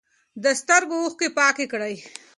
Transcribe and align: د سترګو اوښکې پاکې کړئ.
د 0.43 0.45
سترګو 0.61 0.95
اوښکې 1.03 1.27
پاکې 1.37 1.65
کړئ. 1.71 1.95